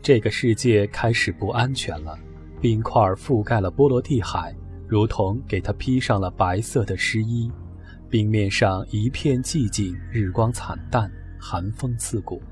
[0.00, 2.18] 这个世界开始不安全了。
[2.60, 4.54] 冰块覆盖了波罗的海，
[4.86, 7.50] 如同给它披上了白色的湿衣。
[8.10, 12.42] 冰面上一片寂静，日光惨淡，寒风刺骨。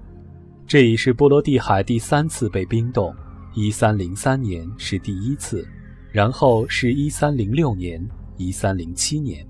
[0.66, 3.14] 这已是波罗的海第三次被冰冻。
[3.54, 5.66] 一三零三年是第一次，
[6.12, 8.06] 然后是一三零六年、
[8.36, 9.46] 一三零七年，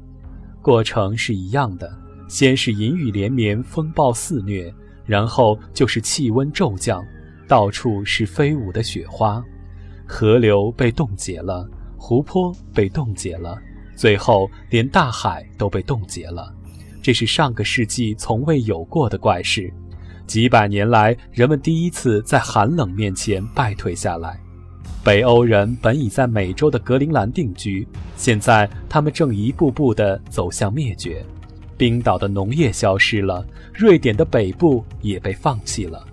[0.63, 1.93] 过程是一样的。
[2.29, 4.73] 先是阴雨连绵，风暴肆虐，
[5.05, 7.05] 然后就是气温骤降，
[7.49, 9.43] 到处是飞舞的雪花，
[10.07, 13.59] 河流被冻结了，湖泊被冻结了，
[13.95, 16.53] 最后连大海都被冻结了。
[17.03, 19.73] 这是上个世纪从未有过的怪事。
[20.27, 24.41] 几百年来，人们第一次在寒冷面前败退下来。
[25.05, 27.87] 北欧人本已在美洲的格陵兰定居，
[28.17, 31.25] 现在他们正一步步地走向灭绝。
[31.77, 36.05] 冰岛的农业消失了，瑞典的北部也被放弃了。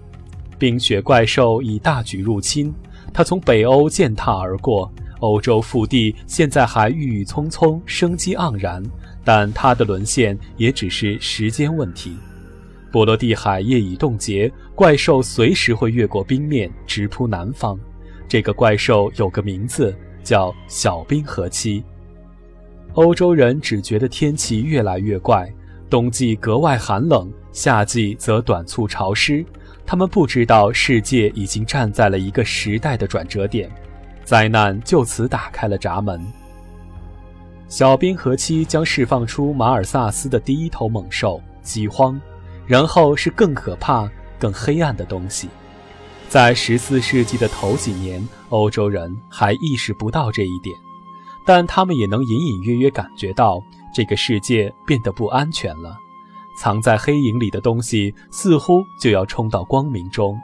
[0.63, 2.73] 冰雪怪兽已大举入侵，
[3.11, 4.89] 它从北欧践踏而过。
[5.19, 8.81] 欧洲腹地现在还郁郁葱葱，生机盎然，
[9.25, 12.15] 但它的沦陷也只是时间问题。
[12.93, 17.77] 波罗的海业已冻结，怪兽随时会越过冰面直扑南方。
[18.25, 21.83] 这个怪兽有个名字，叫小冰河期。
[22.93, 25.53] 欧洲人只觉得天气越来越怪，
[25.89, 29.45] 冬季格外寒冷，夏季则短促潮湿。
[29.85, 33.69] 他们不知道世界已经站在了一个时代的转折点，
[34.23, 36.23] 灾难就此打开了闸门。
[37.67, 42.19] 小冰河期将释放出马尔萨斯的第一头猛兽——饥荒。
[42.65, 44.09] 然后是更可怕、
[44.39, 45.49] 更黑暗的东西。
[46.29, 50.73] 在十四世纪的头几年，欧洲人还意识不到这一点，
[51.45, 53.61] 但他们也能隐隐约约感觉到
[53.93, 55.97] 这个世界变得不安全了。
[56.57, 60.37] 藏在黑影里的东西似乎就要冲到光明中，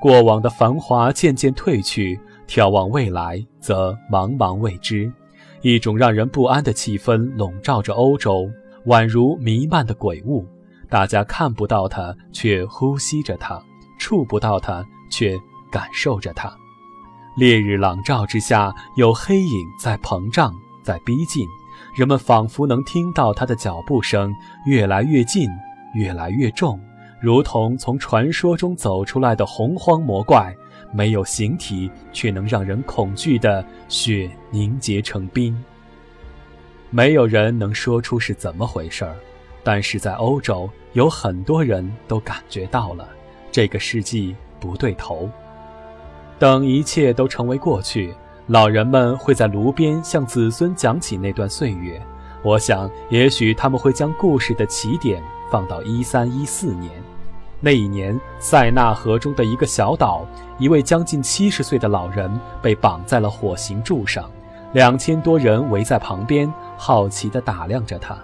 [0.00, 5.12] 过往的繁华渐渐褪去，眺望未来则茫茫未知。
[5.62, 8.48] 一种让人不安的气氛笼罩着欧洲，
[8.86, 10.46] 宛如弥漫的鬼雾。
[10.88, 13.58] 大家看不到它，却呼吸着它；
[13.98, 15.36] 触不到它，却
[15.70, 16.52] 感受着它。
[17.36, 20.54] 烈日朗照之下，有黑影在膨胀，
[20.84, 21.44] 在逼近。
[21.96, 24.30] 人们仿佛能听到他的脚步声，
[24.66, 25.48] 越来越近，
[25.94, 26.78] 越来越重，
[27.18, 30.54] 如同从传说中走出来的洪荒魔怪。
[30.92, 35.56] 没有形体，却能让人恐惧的雪凝结成冰。
[36.90, 39.16] 没有人能说出是怎么回事儿。
[39.64, 43.08] 但是在欧洲，有很多人都感觉到了
[43.50, 45.28] 这个世纪不对头。
[46.38, 48.14] 等一切都成为过去，
[48.48, 52.00] 老人们会在炉边向子孙讲起那段岁月。
[52.42, 55.20] 我想，也许他们会将故事的起点
[55.50, 56.92] 放到一三一四年。
[57.58, 60.24] 那一年，塞纳河中的一个小岛，
[60.58, 62.30] 一位将近七十岁的老人
[62.62, 64.30] 被绑在了火刑柱上，
[64.72, 68.16] 两千多人围在旁边，好奇地打量着他。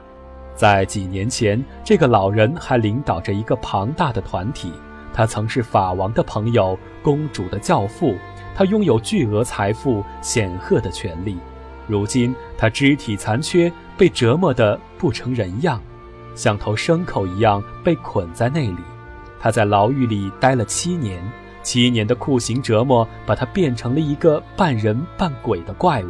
[0.54, 4.72] 在几年前，这个老人还领导着一个庞大的团体。
[5.12, 8.14] 他曾是法王的朋友，公主的教父。
[8.54, 11.36] 他拥有巨额财富、显赫的权利。
[11.86, 15.80] 如今，他肢体残缺，被折磨得不成人样，
[16.34, 18.78] 像头牲口一样被捆在那里。
[19.40, 21.20] 他在牢狱里待了七年，
[21.62, 26.08] 七年的酷刑折磨把他变成了一个半人半鬼的怪物。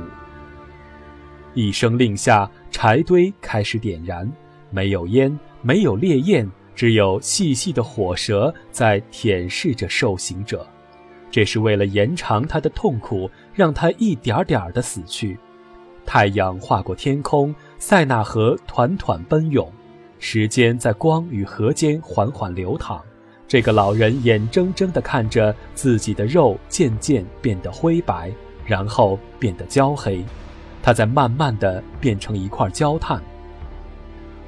[1.54, 4.30] 一声令下，柴堆开始点燃，
[4.70, 10.66] 没有烟，没有烈焰，只有细细的火舌在舔舐着受刑者。
[11.32, 15.36] 这是为了延长他的痛苦，让他一点点的死去。
[16.04, 19.72] 太阳划过天空，塞纳河团团奔涌，
[20.18, 23.02] 时间在光与河间缓缓流淌。
[23.48, 28.30] 这个老人眼睁睁地看着自己的肉渐渐变得灰白，
[28.66, 30.22] 然后变得焦黑。
[30.82, 33.22] 它在慢慢的变成一块焦炭，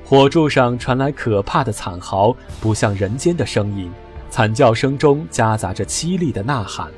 [0.05, 3.91] 火柱上传来可怕的惨嚎，不像人间的声音，
[4.35, 6.89] 惨叫声中夹杂着凄厉的呐喊：“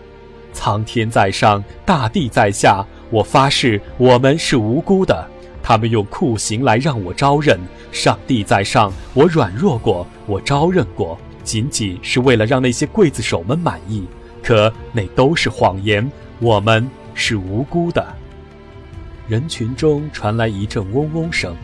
[0.54, 5.28] 苍天在上，大地在下，我发誓，我们是无辜的。
[5.62, 7.60] 他们用酷刑来让我招认。
[7.92, 14.06] 上帝在上，我软弱过，我招认过，仅仅是为了让那些刽子手们满意。
[14.42, 18.02] 可那都是谎言，我们是无辜的。”
[19.28, 21.54] 人群中传来一阵嗡嗡声。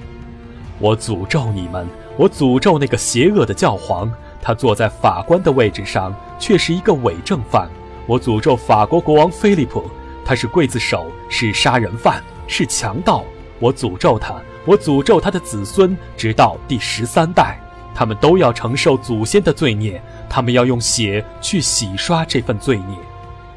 [0.79, 1.87] 我诅咒你们！
[2.19, 4.13] 我诅咒那个邪恶的教皇！
[4.43, 7.71] 他坐在法官的位置上，却是一个伪证犯。
[8.07, 9.89] 我诅咒法国国王菲利普！
[10.25, 13.25] 他是刽子手，是杀人犯，是强盗！
[13.61, 14.35] 我诅咒他！
[14.65, 17.61] 我诅咒他的子孙，直到第十三代，
[17.95, 20.03] 他们都要承受祖先的罪孽。
[20.29, 22.97] 他们要用血去洗刷这份罪孽。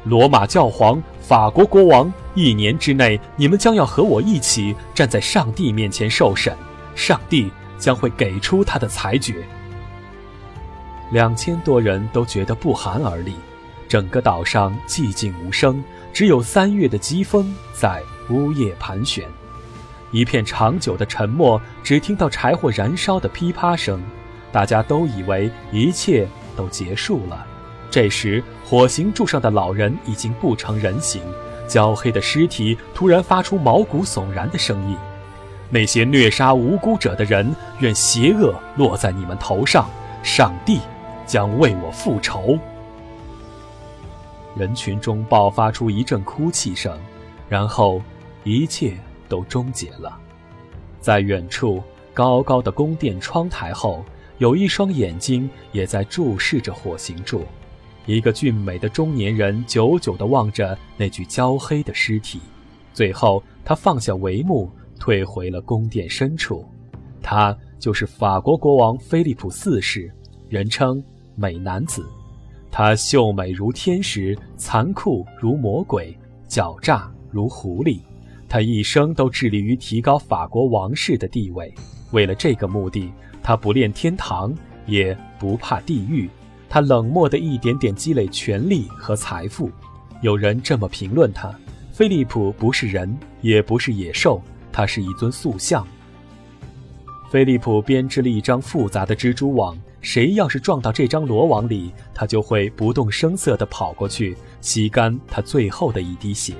[0.04, 6.56] 罗马教皇、法国国王，一年之内，你们将要和我一起站在上帝面前受审，
[6.94, 9.44] 上帝将会给出他的裁决。
[11.10, 13.34] 两千多人都觉得不寒而栗，
[13.88, 15.82] 整个岛上寂静无声，
[16.12, 19.24] 只有三月的疾风在呜咽盘旋，
[20.10, 24.02] 一片长久的沉默，只听到柴火燃烧的噼啪声，
[24.50, 26.26] 大家都以为一切
[26.56, 27.46] 都结束了。
[27.88, 31.22] 这时，火刑柱上的老人已经不成人形，
[31.68, 34.96] 焦黑的尸体突然发出毛骨悚然的声音
[35.70, 39.88] ：“那些虐杀无辜者的人，愿邪恶落在你们头上，
[40.22, 40.80] 上帝
[41.26, 42.58] 将为我复仇。”
[44.56, 46.98] 人群中爆发出一阵哭泣声，
[47.48, 48.00] 然后
[48.44, 48.96] 一切
[49.28, 50.18] 都终结了。
[51.00, 51.82] 在远处
[52.14, 54.02] 高高的宫殿窗台后，
[54.38, 57.44] 有一双眼睛也在注视着火刑柱。
[58.06, 62.40] 一个俊美的中年人久久地望着那具焦黑的尸体，
[62.94, 66.64] 最后他放下帷幕，退回了宫殿深处。
[67.20, 70.10] 他就是法国国王菲利普四世，
[70.48, 71.02] 人称
[71.36, 72.04] 美男子。
[72.70, 76.14] 他秀美如天使，残酷如魔鬼，
[76.48, 78.00] 狡诈如狐狸。
[78.48, 81.72] 他一生都致力于提高法国王室的地位。
[82.12, 83.10] 为了这个目的，
[83.42, 84.54] 他不恋天堂，
[84.86, 86.28] 也不怕地狱。
[86.68, 89.70] 他冷漠的一点点积累权力和财富，
[90.20, 91.54] 有人这么评论他：
[91.92, 95.86] 菲利普不是人，也不是野兽，他是一尊塑像。
[97.36, 106.54] 菲利普编织了一张复杂的蜘蛛网，谁要是撞到这张罗网里，他就会不动声色地跑过去，吸干他最后的一滴血。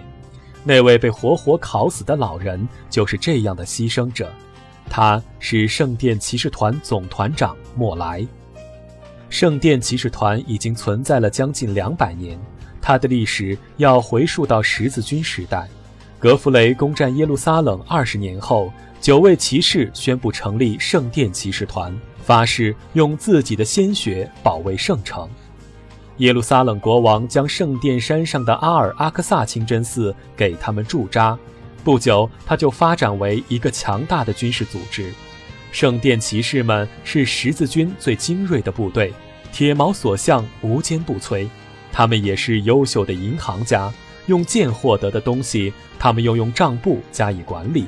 [0.65, 4.31] 那位被活活烤死的老人就是这样的牺牲者，
[4.91, 8.23] 他是圣殿骑士团总团长莫莱。
[9.31, 12.39] 圣殿骑士团已经存在了将近两百年，
[12.83, 15.67] 它的历史要回溯到十字军时代。
[16.19, 18.71] 格弗雷攻占耶路撒冷二十年后，
[19.01, 25.29] 九位骑士宣布成立圣殿骑士团，发誓用自己的鲜血保卫圣城。
[26.17, 31.39] 耶路撒冷国王将圣殿山上的阿尔阿克萨清真寺给他们驻扎，
[31.85, 35.13] 不久，他就发展为一个强大的军事组织。
[35.71, 39.13] 圣殿骑士们是十字军最精锐的部队，
[39.53, 41.47] 铁矛所向，无坚不摧。
[41.93, 43.93] 他们也是优秀的银行家，
[44.27, 47.85] 用剑获得的东西，他们又用账簿加以管理。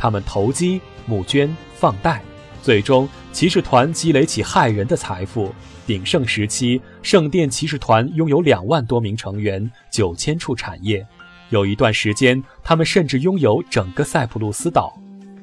[0.00, 2.22] 他们投机、募捐、放贷，
[2.62, 5.54] 最终骑士团积累起骇人的财富。
[5.86, 11.06] 鼎盛时期，圣殿骑士团拥有两万多名成员，九千处产业。
[11.50, 14.98] 有一段时间，他们甚至拥有整个塞浦路斯岛。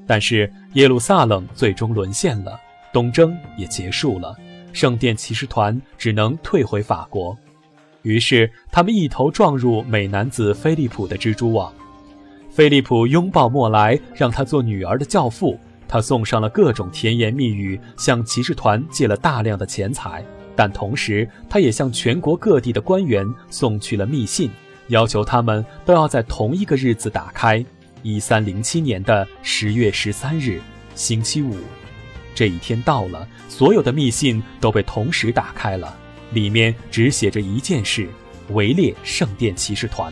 [0.07, 2.59] 但是耶路撒冷最终沦陷了，
[2.91, 4.35] 东征也结束了，
[4.73, 7.37] 圣殿骑士团只能退回法国。
[8.01, 11.71] 于是他们一头撞入美男子菲利普的蜘蛛网。
[12.57, 15.59] 菲利普拥抱莫莱，让他做女儿的教父。
[15.87, 20.25] 他送上了各种甜言蜜语，向骑士团借了大量的钱财。
[20.55, 24.49] 但同时，他也向全国各地的官员送去了密信，
[24.87, 27.63] 要求他们都要在同一个日子打开。
[28.01, 30.59] 一三零七年的十月十三日，
[30.95, 31.57] 星期五，
[32.33, 35.95] 这一天到了，所有的密信都被同时打开了，
[36.31, 38.09] 里面只写着一件事：
[38.49, 40.11] 围猎圣殿骑士团。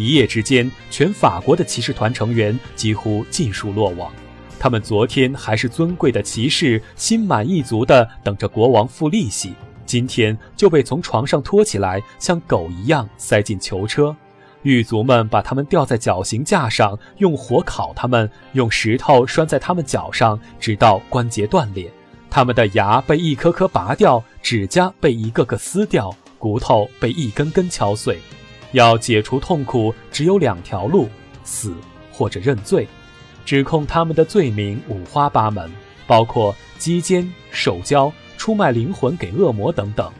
[0.00, 4.10] 一夜之间，全法国的骑士团成员几乎尽数落网。
[4.58, 9.52] 他们昨天还是尊贵的骑士，心满意足地等着国王付利息，
[9.84, 14.16] 今天就被从床上拖起来，像狗一样塞进囚车。
[14.62, 21.90] 狱卒们把他们吊在绞刑架上，用火烤他们，用石头拴在他们脚上，直到关节断裂。
[22.30, 28.18] 他们的牙被一颗颗拔掉，指甲被一个个撕掉，骨头被一根根敲碎。
[28.72, 31.08] 要解除痛苦，只有两条路：
[31.44, 31.74] 死
[32.12, 32.86] 或者认罪。
[33.44, 35.70] 指控他们的罪名五花八门，
[36.06, 40.10] 包括击奸、手交、出卖灵魂给恶魔等等。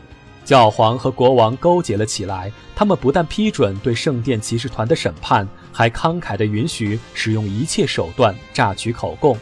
[0.45, 9.38] 教皇和国王勾结了起来，他们不但批准对圣殿骑士团的审判，还慷慨地允许使用一切手段榨取口供。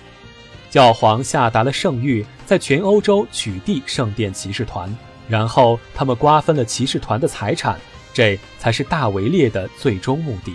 [0.69, 4.95] 教皇下达了圣谕，在全欧洲取缔圣殿骑士团，
[5.29, 7.81] 然后他们瓜分了骑士团的财产，
[8.19, 10.53] 这才是大围猎的最终目的。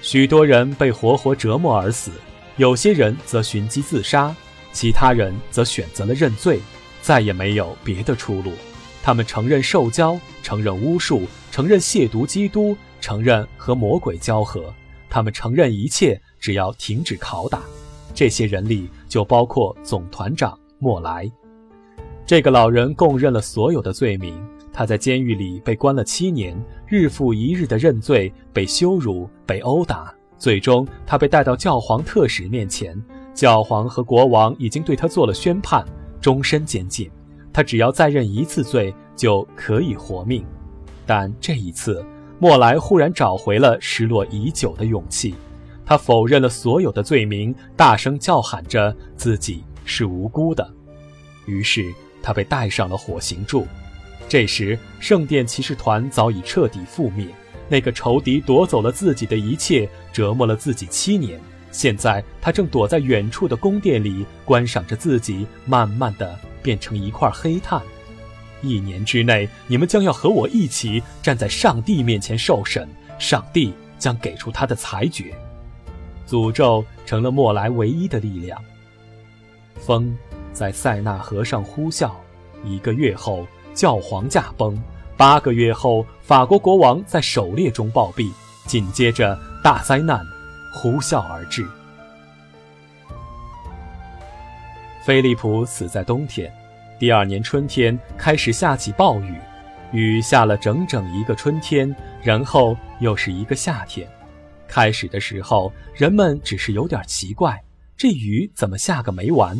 [0.00, 2.12] 许多人被活活折磨而死，
[2.56, 4.32] 有些人则寻机自杀，
[4.70, 6.60] 其他人则选择了认罪，
[7.00, 8.52] 再也没有别的出路。
[9.02, 14.72] 他们承认受教，承认巫术，承认亵渎基督，承认和魔鬼交合。
[15.10, 17.60] 他们承认一切，只要停止拷打。
[18.14, 21.28] 这些人里就包括总团长莫莱。
[22.24, 24.40] 这个老人供认了所有的罪名，
[24.72, 33.00] 他在监狱里被关了七年，日复一日的认罪，被羞辱，被殴打，最终他被带到教皇特使面前。
[33.34, 35.84] 教皇和国王已经对他做了宣判，
[36.20, 37.10] 终身监禁。
[37.52, 40.44] 他只要再认一次罪，就可以活命。
[41.04, 42.04] 但这一次，
[42.38, 45.34] 莫莱忽然找回了失落已久的勇气。
[45.84, 50.66] 他否认了所有的罪名，大声叫喊着自己是无辜的。
[51.44, 53.66] 于是他被带上了火刑柱。
[54.32, 57.26] 这时，圣殿骑士团早已彻底覆灭。
[57.68, 61.38] 那个仇敌夺走了自己的一切，折磨了自己七年。
[61.70, 67.82] 现在他正躲在远处的宫殿里，观赏着自己慢慢的变成一块黑炭。
[68.62, 75.34] 一年之内，你们将要和我一起站在上帝面前受审，上帝将给出他的裁决。
[76.26, 78.58] 诅咒成了莫莱唯一的力量。
[79.76, 80.16] 风
[80.54, 82.10] 在塞纳河上呼啸。
[82.64, 84.74] 一个月后，教皇驾崩；
[85.16, 88.30] 八个月后，法国国王在狩猎中暴毙。
[88.66, 90.24] 紧接着，大灾难。
[90.74, 91.68] 呼啸而至。
[95.04, 96.50] 菲利普死在冬天，
[96.98, 99.34] 第二年春天开始下起暴雨，
[99.92, 104.08] 雨下了整整一个春天，然后又是一个夏天。
[104.66, 107.62] 开始的时候，人们只是有点奇怪，
[107.94, 109.54] 这雨怎么下个没完？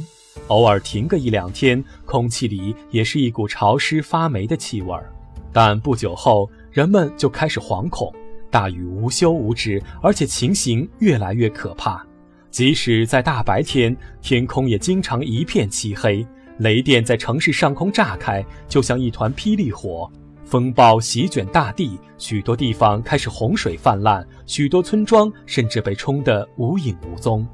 [0.48, 5.10] 偶尔停个一两天，空气里也是一股潮湿发霉的气味儿。
[5.52, 8.12] 但不久后，人们就开始惶恐。
[8.50, 12.04] 大雨无休无止，而且情形越来越可怕。
[12.50, 16.26] 即使在大白天，天空也经常一片漆黑，
[16.58, 20.10] 雷电在城市上空炸开，就像一团霹雳火。
[20.44, 27.46] 风暴席卷大地，许多地方开始洪水泛滥，许多村庄甚至被冲得无影无踪。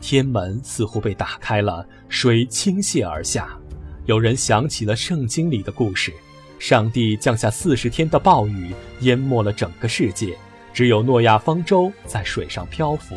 [0.00, 3.48] 天门似乎被打开了，水倾泻而下。
[4.06, 6.12] 有人想起了圣经里的故事。
[6.58, 10.36] 上帝降下四十天的暴雨，淹没了整个世界，
[10.74, 13.16] 只有诺亚方舟在水上漂浮。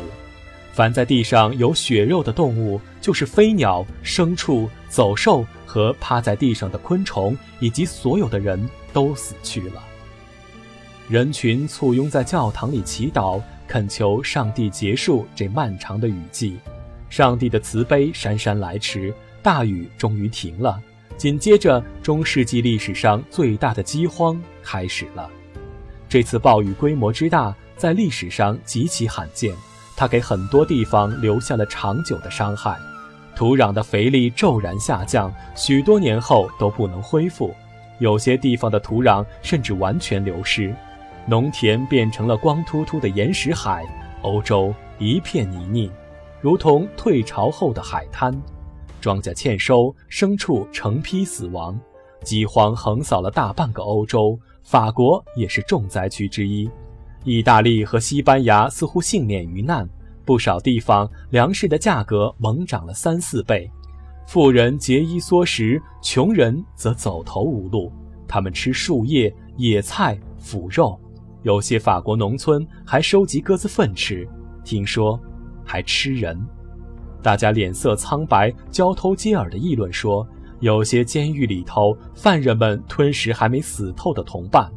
[0.72, 9.82] 凡在地上有血肉的动物，就是飞鸟、牲畜、走兽和趴在地上的昆虫，以及所有的人都死去了。
[11.08, 13.42] 人群簇拥在教堂里祈祷，
[13.74, 16.60] 恳求上帝结束这漫长的雨季。
[17.10, 19.12] 上帝的慈悲姗姗来迟，
[19.42, 20.80] 大雨终于停了。
[21.16, 25.28] 紧接着，中世纪历史上最大的饥荒开始了。
[26.08, 29.52] 这次暴雨规模之大，在历史上极其罕见，
[29.96, 32.78] 它给很多地方留下了长久的伤害。
[33.34, 37.52] 土壤的肥力骤然下降，许多年后都不能恢复。
[37.98, 40.72] 有些地方的土壤甚至完全流失，
[41.26, 43.86] 农田变成了光秃秃的岩石海，
[44.22, 45.90] 欧洲一片泥泞，
[46.40, 48.34] 如同退潮后的海滩。
[49.00, 51.78] 庄稼欠收，牲畜成批死亡，
[52.22, 56.68] 饥荒横扫了大半个欧洲，法国也是重灾区之一。
[57.24, 59.88] 意大利和西班牙似乎幸免于难，
[60.26, 63.70] 不少地方粮食的价格猛涨了三四倍，
[64.26, 67.90] 富人节衣缩食，穷人则走投无路。
[68.28, 70.98] 他们吃树叶、野菜、腐肉，
[71.44, 74.26] 有些法国农村还收集鸽子粪吃，
[74.64, 75.20] 听说
[75.62, 76.38] 还吃人。
[77.22, 80.26] 大家脸色苍白，交头接耳地议论说
[80.60, 84.72] ：“有些监狱里头，犯人们吞食还没死透的同伴。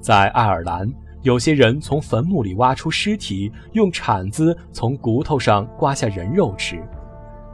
[0.00, 6.82] 在爱尔兰，有些人从坟墓里挖出尸体，用铲子从骨头上刮下人肉吃。”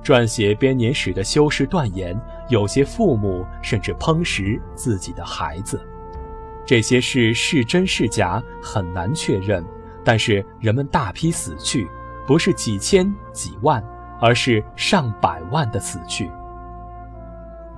[0.03, 2.19] 撰写编年史的修士断言，
[2.49, 5.79] 有些父母甚至烹食自己的孩子。
[6.67, 9.65] 这些事是真是假，很难确认。
[10.05, 11.89] 但是人们大批死去，
[12.27, 13.83] 不是几千几万。
[14.21, 16.31] 而是上百万的死去。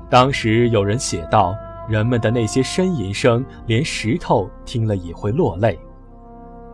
[0.09, 1.57] 当时有人写道
[1.89, 5.77] ：“人们的那些呻吟声，连石头听了也会落泪。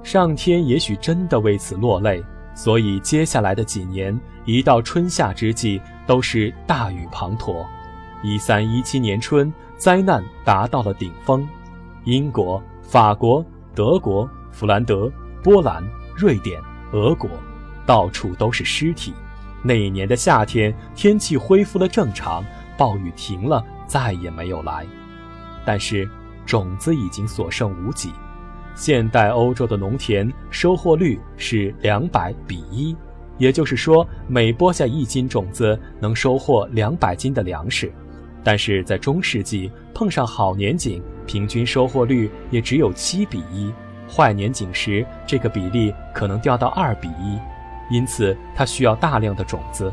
[0.03, 2.23] 上天也许真的为此落泪，
[2.55, 7.65] 所以接下来的几年，一到春夏之际，都是大雨滂沱。
[8.23, 11.49] 一三一七年春，灾难达到了顶峰，
[12.05, 13.45] 英国、法国、
[13.75, 15.11] 德国、弗兰德、
[15.43, 15.83] 波兰、
[16.17, 16.61] 瑞典、
[16.93, 17.31] 俄国，
[17.87, 19.13] 到处都是尸体。”
[19.65, 22.45] 那一年的夏天，天气恢复了正常，
[22.77, 24.85] 暴雨停了，再也没有来。
[25.65, 26.09] 但是，
[26.45, 28.11] 种子已经所剩无几。
[28.75, 32.97] 现代欧洲的农田收获率是两百比一，
[33.39, 37.93] 也就是说，每播下一斤种子，能收获两百斤的粮食。
[38.43, 43.73] 但是在中世纪，碰上好年景，平均收获率也只有七比一；
[44.09, 47.39] 坏年景时，这个比例可能掉到二比一。
[47.91, 49.93] 因此，它需要大量的种子，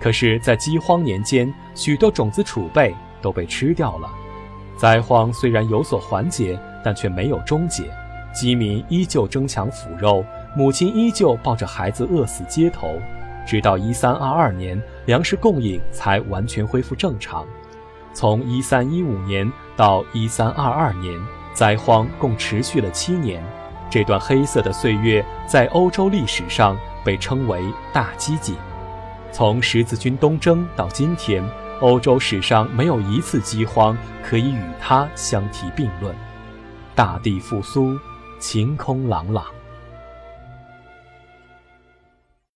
[0.00, 4.08] 可是，在饥荒年间，许多种子储备都被吃掉了。
[4.76, 7.84] 灾荒虽然有所缓解，但却没有终结，
[8.32, 10.24] 饥民依旧争抢腐肉，
[10.56, 12.98] 母亲依旧抱着孩子饿死街头，
[13.46, 17.44] 直到一三二二年，粮食供应才完全恢复正常。
[18.12, 21.18] 从一三一五年到一三二二年，
[21.54, 23.42] 灾荒共持续了七年。
[23.90, 27.62] 这段黑色的岁月在欧洲历史上被称为
[27.92, 28.54] “大饥馑”。
[29.32, 31.44] 从十字军东征到今天，
[31.80, 36.14] 欧洲史上没有一次饥荒可以与它相提并论。
[36.94, 37.98] 大地复苏，
[38.38, 39.44] 晴空朗朗。